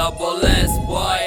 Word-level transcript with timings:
Double 0.00 0.40
S, 0.46 0.78
boy. 0.86 1.20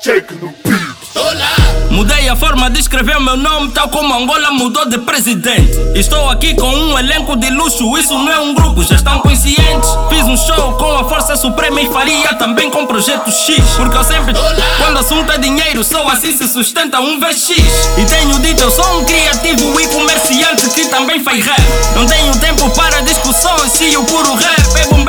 Check 0.00 0.30
no 0.40 0.48
beat. 0.64 0.96
Olá! 1.14 1.54
Mudei 1.90 2.26
a 2.30 2.34
forma 2.34 2.70
de 2.70 2.80
escrever 2.80 3.20
meu 3.20 3.36
nome, 3.36 3.70
tal 3.72 3.90
como 3.90 4.14
Angola 4.14 4.50
mudou 4.50 4.88
de 4.88 4.96
presidente. 4.98 5.72
Estou 5.94 6.30
aqui 6.30 6.54
com 6.54 6.68
um 6.68 6.98
elenco 6.98 7.36
de 7.36 7.50
luxo, 7.50 7.98
isso 7.98 8.14
não 8.14 8.32
é 8.32 8.38
um 8.38 8.54
grupo, 8.54 8.82
já 8.82 8.96
estão 8.96 9.18
conscientes. 9.18 9.90
Fiz 10.08 10.24
um 10.24 10.36
show 10.38 10.72
com 10.78 10.96
a 10.96 11.04
Força 11.06 11.36
Suprema 11.36 11.82
e 11.82 11.92
faria 11.92 12.32
também 12.34 12.70
com 12.70 12.86
Projeto 12.86 13.30
X. 13.30 13.62
Porque 13.76 13.98
eu 13.98 14.04
sempre, 14.04 14.32
quando 14.78 14.98
assunto 14.98 15.30
é 15.30 15.36
dinheiro, 15.36 15.84
só 15.84 16.08
assim 16.08 16.34
se 16.34 16.48
sustenta 16.48 16.98
um 16.98 17.20
VX. 17.20 17.50
E 17.98 18.04
tenho 18.06 18.38
dito, 18.40 18.62
eu 18.62 18.70
sou 18.70 19.00
um 19.00 19.04
criativo 19.04 19.78
e 19.78 19.86
comerciante 19.88 20.66
que 20.70 20.86
também 20.86 21.22
faz 21.22 21.44
rap. 21.44 21.62
Não 21.94 22.06
tenho 22.06 22.34
tempo 22.38 22.70
para 22.70 23.02
discussões, 23.02 23.72
se 23.72 23.94
o 23.98 24.04
puro 24.04 24.34
rap 24.34 24.55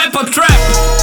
trap. 0.10 0.52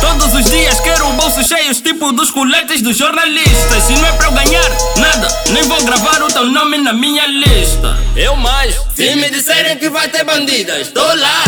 Todos 0.00 0.34
os 0.34 0.44
dias 0.50 0.80
quero 0.80 1.06
bolsos 1.12 1.46
cheios, 1.46 1.80
tipo 1.80 2.12
dos 2.12 2.30
coletes 2.30 2.82
dos 2.82 2.96
jornalistas. 2.96 3.82
Se 3.84 3.92
não 3.92 4.06
é 4.06 4.12
para 4.12 4.26
eu 4.26 4.32
ganhar 4.32 4.70
nada, 4.96 5.28
nem 5.50 5.62
vou 5.64 5.82
gravar 5.84 6.22
o 6.22 6.28
teu 6.28 6.46
nome 6.46 6.78
na 6.78 6.92
minha 6.92 7.26
lista. 7.26 7.98
Eu 8.16 8.36
mais. 8.36 8.74
Se 8.94 9.14
me 9.16 9.30
disserem 9.30 9.76
que 9.78 9.88
vai 9.88 10.08
ter 10.08 10.24
bandidas, 10.24 10.88
tô 10.88 11.02
lá. 11.02 11.44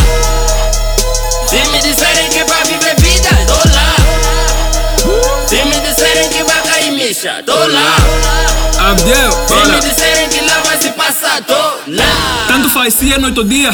Se 1.49 1.57
me 1.71 1.81
disserem 1.81 2.29
que 2.29 2.45
vai 2.45 2.65
viver 2.65 2.97
vida, 2.97 3.31
tô 3.47 3.55
lá. 3.75 3.97
Se 5.47 5.65
me 5.65 5.81
disserem 5.81 6.29
que 6.29 6.43
vai 6.43 6.63
cair 6.63 6.93
micha, 6.93 7.43
tô 7.47 7.55
lá. 7.55 7.97
Abdel, 8.91 9.31
Se 9.49 9.71
me 9.71 9.81
disserem 9.81 10.16
Tanto 12.47 12.69
faz 12.71 12.95
se 12.95 13.13
é 13.13 13.19
noite 13.19 13.39
ou 13.39 13.45
dia. 13.45 13.71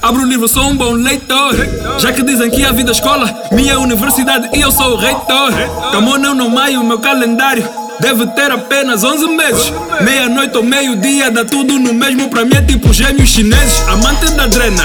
Abro 0.00 0.22
o 0.22 0.26
livro, 0.26 0.48
sou 0.48 0.64
um 0.64 0.76
bom 0.76 0.92
leitor. 0.92 1.54
Já 1.98 2.12
que 2.12 2.22
dizem 2.22 2.50
que 2.50 2.64
a 2.64 2.72
vida 2.72 2.90
é 2.90 2.94
escola, 2.94 3.32
minha 3.52 3.78
universidade 3.78 4.48
e 4.56 4.60
eu 4.60 4.70
sou 4.70 4.92
o 4.92 4.96
reitor. 4.96 5.52
Camona 5.92 6.34
no 6.34 6.48
maio, 6.50 6.82
meu 6.84 6.98
calendário. 6.98 7.68
Deve 8.00 8.26
ter 8.28 8.50
apenas 8.50 9.04
11 9.04 9.26
meses. 9.28 9.72
Meia-noite 10.00 10.56
ou 10.56 10.62
meio-dia, 10.64 11.30
dá 11.30 11.44
tudo 11.44 11.78
no 11.78 11.92
mesmo. 11.92 12.30
Pra 12.30 12.44
mim 12.46 12.54
é 12.56 12.62
tipo 12.62 12.92
gêmeos 12.94 13.28
chineses, 13.28 13.82
amante 13.88 14.30
da 14.32 14.46
drena. 14.46 14.84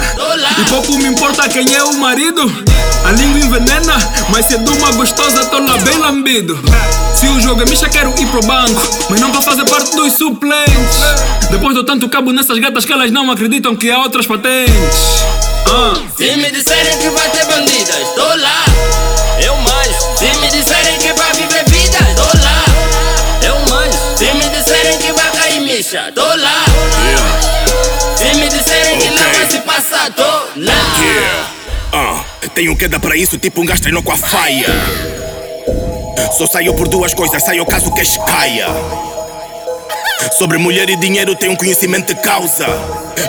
E 0.60 0.70
pouco 0.70 0.98
me 0.98 1.08
importa 1.08 1.48
quem 1.48 1.74
é 1.74 1.84
o 1.84 1.94
marido. 1.98 2.42
A 3.06 3.12
língua 3.12 3.40
envenena, 3.40 3.94
mas 4.30 4.48
se 4.48 4.56
é 4.56 4.58
de 4.58 4.70
uma 4.70 4.92
gostosa, 4.94 5.46
tô 5.46 5.60
lá 5.60 5.78
bem 5.78 5.98
lambido. 5.98 6.60
Se 7.14 7.28
o 7.28 7.40
jogo 7.40 7.62
é 7.62 7.66
micha, 7.66 7.88
quero 7.88 8.14
ir 8.20 8.28
pro 8.28 8.42
banco. 8.42 8.82
Mas 9.10 9.22
não 9.22 9.32
pra 9.32 9.42
fazer 9.42 9.64
parte 9.70 9.96
dos 9.96 10.12
suplentes. 10.14 11.00
Depois 11.56 11.74
do 11.74 11.86
tanto 11.86 12.10
cabo 12.10 12.34
nessas 12.34 12.60
gatas 12.60 12.84
que 12.84 12.92
elas 12.92 13.10
não 13.12 13.32
acreditam 13.32 13.78
que 13.78 13.90
há 13.90 14.00
outras 14.00 14.28
patentes. 14.28 15.24
Ah. 15.66 15.94
Se 16.18 16.36
me 16.36 16.52
disserem 16.52 16.98
que 16.98 17.10
vai 17.12 17.30
ter 17.30 17.46
bandidas, 17.46 18.10
tô 18.14 18.26
lá. 18.26 18.66
Eu 19.42 19.56
mais. 19.62 19.96
Se 20.20 20.38
me 20.42 20.50
disserem 20.50 20.98
que 20.98 21.14
vai 21.14 21.32
viver 21.32 21.64
vida, 21.70 21.98
tô 22.18 22.24
lá. 22.44 22.66
Eu 23.42 23.58
mais. 23.74 23.96
Se 24.18 24.34
me 24.34 24.50
disserem 24.50 24.98
que 24.98 25.14
vai 25.14 25.32
cair 25.32 25.62
micha, 25.62 26.12
tô 26.14 26.26
lá. 26.26 26.66
Se 28.18 28.36
me 28.36 28.50
disserem 28.50 28.98
que 28.98 29.10
lá 29.12 29.24
vai 29.32 29.50
se 29.50 29.60
passar, 29.60 30.12
tô 30.12 30.24
lá. 30.58 30.74
Yeah. 31.00 31.48
Ah, 31.94 32.24
tenho 32.54 32.76
queda 32.76 33.00
para 33.00 33.16
isso, 33.16 33.38
tipo 33.38 33.62
um 33.62 33.66
gajo 33.66 33.82
treinou 33.82 34.04
com 34.04 34.12
a 34.12 34.18
faia. 34.18 34.68
Só 36.38 36.46
saio 36.48 36.74
por 36.76 36.90
duas 36.90 37.14
coisas, 37.14 37.42
saio 37.42 37.66
caso 37.66 37.94
que 37.94 38.04
caia. 38.26 39.15
Sobre 40.38 40.58
mulher 40.58 40.90
e 40.90 40.96
dinheiro 40.96 41.36
tenho 41.36 41.54
um 41.54 41.56
conhecimento 41.56 42.14
de 42.14 42.22
causa. 42.22 42.66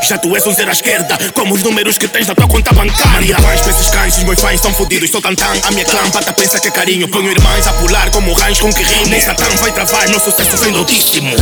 Já 0.03 0.19
tu 0.19 0.35
és 0.35 0.47
um 0.47 0.53
zero 0.53 0.71
à 0.71 0.73
esquerda, 0.73 1.19
como 1.35 1.55
os 1.55 1.63
números 1.63 1.99
que 1.99 2.09
tens 2.09 2.27
na 2.27 2.35
tua 2.35 2.49
conta 2.49 2.73
bancária. 2.73 3.37
Vais 3.39 3.61
para 3.61 3.71
esses 3.71 3.89
cães, 3.91 4.17
os 4.17 4.25
meus 4.25 4.41
fãs 4.41 4.61
são 4.61 4.73
fodidos. 4.73 5.11
Sou 5.11 5.21
tantã, 5.21 5.47
a 5.65 5.71
minha 5.71 5.85
clã 5.85 6.09
pata 6.11 6.33
pensa 6.33 6.59
que 6.61 6.69
é 6.69 6.71
carinho. 6.71 7.09
Ponho 7.09 7.31
irmãs 7.31 7.67
a 7.67 7.73
pular 7.75 8.11
como 8.11 8.33
rãs 8.35 8.61
com 8.61 8.73
que 8.73 8.83
rimo. 8.83 9.07
Nem 9.07 9.21
Satã 9.21 9.45
vai 9.61 9.73
travar, 9.73 10.09
meu 10.09 10.21
sucesso 10.21 10.57
vem 10.59 10.77
altíssimo. 10.77 11.35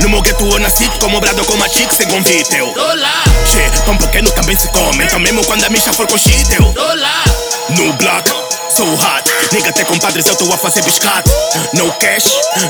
No 0.00 0.08
meu 0.08 0.20
gueto 0.22 0.44
eu 0.44 0.58
nasci 0.58 0.88
como 1.00 1.20
brado 1.20 1.44
com 1.44 1.62
a 1.62 1.68
chick 1.68 1.92
sem 1.94 2.06
convite. 2.06 2.54
eu. 2.56 2.66
Tô 2.68 2.80
lá, 2.94 3.22
Che, 3.46 3.82
pão 3.84 3.96
pequeno 3.96 4.30
também 4.32 4.56
se 4.56 4.68
come. 4.68 5.04
Então 5.04 5.18
mesmo 5.20 5.44
quando 5.44 5.64
a 5.64 5.70
micha 5.70 5.92
for 5.92 6.06
com 6.06 6.18
shit, 6.18 6.52
eu. 6.54 6.72
tô 6.72 6.94
lá. 6.94 7.24
No 7.70 7.92
block, 7.94 8.30
sou 8.74 8.92
hot. 8.92 9.30
Nigga, 9.52 9.70
até 9.70 9.84
compadres 9.84 10.26
eu 10.26 10.34
tô 10.34 10.52
a 10.52 10.58
fazer 10.58 10.82
biscate. 10.82 11.30
No 11.74 11.92
cash, 11.92 12.24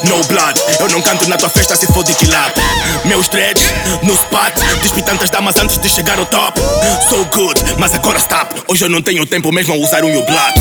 no 0.04 0.22
blood. 0.24 0.60
Eu 0.78 0.88
não 0.90 1.00
canto 1.00 1.26
na 1.28 1.36
tua 1.36 1.48
festa 1.48 1.74
se 1.76 1.86
for 1.86 2.04
de 2.04 2.12
quilate. 2.14 2.60
Meus 3.06 3.26
dreads, 3.28 3.72
no 4.02 4.12
spot. 4.12 4.52
Despi 4.82 5.02
tantas 5.02 5.30
damas 5.30 5.56
antes 5.56 5.78
de 5.78 5.88
chegar 5.88 6.18
ao 6.18 6.26
top. 6.26 6.60
So 7.08 7.24
good, 7.34 7.58
mas 7.78 7.94
agora 7.94 8.18
stop. 8.18 8.54
Hoje 8.68 8.84
eu 8.84 8.90
não 8.90 9.00
tenho 9.00 9.24
tempo 9.24 9.50
mesmo 9.50 9.74
a 9.74 9.76
usar 9.78 10.04
o 10.04 10.08
meu 10.08 10.22
blood. 10.24 10.54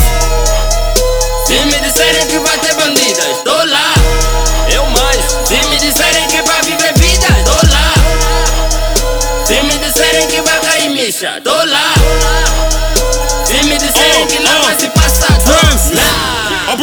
Se 1.46 1.52
me 1.52 1.78
disserem 1.80 2.26
que 2.26 2.38
vai 2.38 2.58
ter 2.58 2.74
bandidas, 2.74 3.42
tô 3.44 3.52
lá. 3.52 3.92
Eu 4.72 4.84
mais. 4.86 5.20
Se 5.46 5.56
me 5.68 5.76
disserem 5.76 6.26
que 6.28 6.40
vai 6.42 6.62
viver 6.62 6.94
vida, 6.94 7.26
tô 7.44 7.66
lá. 7.70 7.92
Se 9.44 9.62
me 9.62 9.76
disserem 9.76 10.26
que 10.26 10.40
vai 10.40 10.58
cair 10.60 10.88
micha, 10.88 11.38
tô 11.44 11.53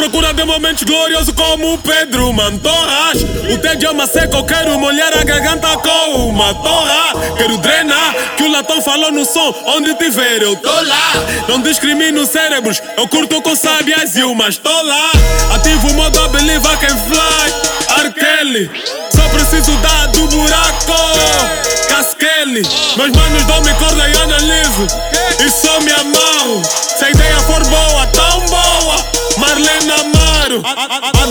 procura 0.02 0.34
de 0.34 0.44
momentos 0.44 0.82
gloriosos 0.82 1.32
como 1.32 1.78
Pedro 1.78 2.32
Mantorras. 2.32 3.22
O 3.48 3.58
tédio 3.58 3.90
ama 3.90 4.04
seco, 4.04 4.34
eu 4.36 4.44
quero 4.44 4.76
molhar 4.76 5.16
a 5.16 5.22
garganta 5.22 5.68
com 5.76 6.28
uma 6.28 6.52
torra. 6.54 7.12
Quero 7.36 7.56
drenar, 7.58 8.12
que 8.36 8.42
o 8.42 8.50
latão 8.50 8.82
falou 8.82 9.12
no 9.12 9.24
som 9.24 9.54
Onde 9.64 9.94
tiver 9.94 10.42
eu 10.42 10.56
tô 10.56 10.72
lá. 10.72 11.12
Não 11.46 11.60
discrimino 11.60 12.26
cérebros, 12.26 12.82
eu 12.96 13.06
curto 13.06 13.40
com 13.42 13.54
sábias 13.54 14.16
e 14.16 14.24
umas 14.24 14.56
tô 14.56 14.82
lá 14.82 15.12
Ativo 15.54 15.88
o 15.88 15.94
modo 15.94 16.18
I 16.18 16.28
believe 16.30 16.66
I 16.66 16.76
can 16.78 16.98
fly. 17.06 18.02
R. 18.02 18.12
Kelly 18.12 18.70
Só 19.14 19.28
preciso 19.28 19.70
dar 19.76 20.08
do 20.08 20.26
buraco. 20.26 20.92
Casquele 21.88 22.62
Meus 22.96 23.10
manos 23.16 23.44
dão-me 23.44 23.72
corda 23.74 24.08
e 24.08 24.20
analiso. 24.20 24.86
E 25.38 25.48
só 25.50 25.80
me 25.80 25.92
amarro 25.92 26.62
Se 26.98 27.04
a 27.04 27.10
ideia 27.10 27.41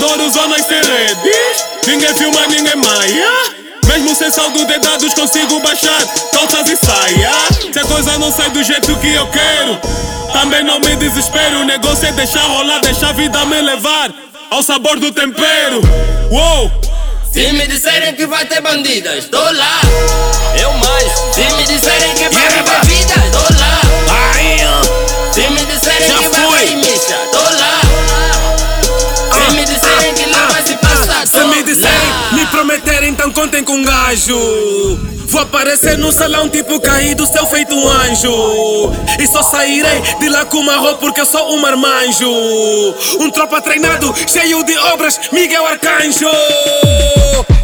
Adoro 0.01 0.31
zonas 0.31 0.65
sem 0.65 0.81
redes 0.81 1.63
Ninguém 1.85 2.11
filma, 2.15 2.47
ninguém 2.47 2.75
maia 2.75 3.61
mesmo 3.85 4.15
sem 4.15 4.31
saldo 4.31 4.65
de 4.65 4.79
dados 4.79 5.13
consigo 5.13 5.59
baixar 5.59 6.01
calças 6.31 6.69
e 6.69 6.75
saia 6.75 7.31
Se 7.71 7.77
a 7.77 7.83
coisa 7.83 8.17
não 8.17 8.31
sai 8.31 8.49
do 8.49 8.63
jeito 8.63 8.95
que 8.95 9.13
eu 9.13 9.27
quero 9.27 9.79
Também 10.33 10.63
não 10.63 10.79
me 10.79 10.95
desespero 10.95 11.59
O 11.59 11.65
negócio 11.65 12.07
é 12.07 12.11
deixar 12.13 12.41
rolar, 12.47 12.79
deixar 12.79 13.09
a 13.09 13.13
vida 13.13 13.45
me 13.45 13.61
levar 13.61 14.11
Ao 14.49 14.63
sabor 14.63 14.99
do 14.99 15.11
tempero 15.11 15.81
Uou! 16.31 16.71
Se 17.31 17.51
me 17.51 17.67
disserem 17.67 18.15
que 18.15 18.25
vai 18.25 18.45
ter 18.45 18.59
bandidas, 18.59 19.25
tô 19.25 19.39
lá. 19.39 19.79
Eu 20.59 20.73
mais. 20.73 21.11
Se 21.33 21.43
me 21.55 21.63
disserem 21.63 22.13
que 22.13 22.27
vai 22.27 22.49
viver 22.49 22.85
vida, 22.85 23.13
tô 23.31 23.53
lá. 23.57 23.80
Contem 33.41 33.63
com 33.63 33.73
um 33.73 33.83
gajo. 33.83 34.37
Vou 35.25 35.41
aparecer 35.41 35.97
no 35.97 36.11
salão 36.11 36.47
tipo 36.47 36.79
caído, 36.79 37.25
céu 37.25 37.47
feito 37.47 37.73
anjo. 37.87 38.91
E 39.19 39.25
só 39.25 39.41
sairei 39.41 39.99
de 40.19 40.29
lá 40.29 40.45
com 40.45 40.57
uma 40.57 40.77
roupa 40.77 40.99
porque 40.99 41.21
eu 41.21 41.25
sou 41.25 41.55
um 41.55 41.59
marmanjo. 41.59 42.29
Um 43.19 43.31
tropa 43.31 43.59
treinado, 43.59 44.13
cheio 44.27 44.63
de 44.63 44.77
obras, 44.77 45.19
Miguel 45.31 45.65
Arcanjo. 45.65 46.29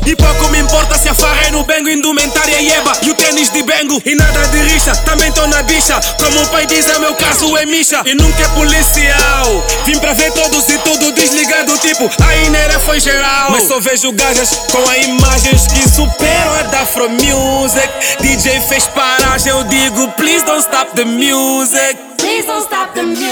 E 0.05 0.16
pouco 0.16 0.47
me 0.50 0.59
importa 0.59 0.97
se 0.97 1.09
a 1.09 1.13
farra 1.13 1.47
é 1.47 1.51
no 1.51 1.63
bengo, 1.63 1.89
indumentária 1.89 2.61
e 2.61 2.72
eba. 2.72 2.94
E 3.01 3.09
o 3.09 3.13
tênis 3.16 3.50
de 3.50 3.61
bengo 3.63 4.01
e 4.05 4.16
nada 4.16 4.47
de 4.47 4.57
rixa 4.59 4.95
Também 5.05 5.31
tô 5.33 5.45
na 5.47 5.61
bicha, 5.63 6.00
como 6.17 6.41
o 6.41 6.47
pai 6.47 6.66
diz 6.66 6.88
é 6.88 6.97
meu 7.00 7.13
caso 7.16 7.57
é 7.57 7.66
micha 7.66 8.01
E 8.05 8.13
nunca 8.13 8.41
é 8.41 8.47
policial. 8.49 9.67
Vim 9.85 9.99
pra 9.99 10.14
ver 10.14 10.31
todos 10.31 10.67
e 10.69 10.78
tudo 10.79 11.11
desligado 11.11 11.78
tipo 11.79 12.09
A 12.23 12.35
Inera 12.37 12.79
foi 12.79 12.99
geral. 12.99 13.52
Mas 13.52 13.67
só 13.67 13.79
vejo 13.79 14.11
gajas 14.14 14.49
com 14.72 14.90
a 14.90 14.97
imagens 14.97 15.67
que 15.67 15.90
superam 15.90 16.53
a 16.59 16.64
da 16.64 16.81
Afro 16.81 17.09
Music 17.09 17.90
DJ 18.22 18.61
fez 18.61 18.87
paragem, 18.87 19.52
eu 19.52 19.64
digo 19.66 20.08
please 20.14 20.43
don't 20.46 20.61
stop 20.61 20.96
the 20.96 21.05
music. 21.05 21.97
Please 22.17 22.47
don't 22.47 22.64
stop 22.64 22.93
the 22.93 23.03
music. 23.03 23.27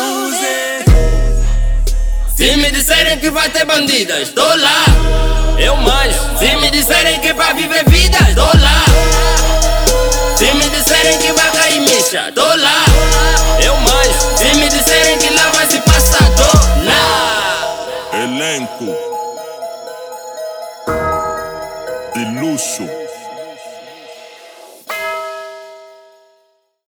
Se 2.45 2.55
me 2.57 2.69
disserem 2.69 3.17
que 3.17 3.31
vai 3.31 3.49
ter 3.49 3.65
bandidas, 3.65 4.29
tô 4.29 4.43
lá. 4.43 4.85
Eu 5.57 5.75
mais. 5.77 6.15
Se 6.37 6.55
me 6.57 6.69
disserem 6.69 7.19
que 7.19 7.33
vai 7.33 7.55
viver 7.55 7.83
vida, 7.89 8.19
tô 8.35 8.45
lá. 8.59 8.85
Se 10.37 10.53
me 10.53 10.69
disserem 10.69 11.17
que 11.17 11.33
vai 11.33 11.51
cair 11.51 11.79
micha, 11.79 12.31
tô 12.35 12.45
lá. 12.45 12.85
Eu 13.63 13.75
mais. 13.77 14.15
Se 14.37 14.53
me 14.59 14.69
disserem 14.69 15.17
que 15.17 15.33
lá 15.33 15.49
vai 15.55 15.65
se 15.65 15.79
passar, 15.79 16.29
tô 16.35 16.43
lá. 16.85 18.13
Elenco 18.13 18.95
de 22.13 22.25
luxo. 22.39 23.04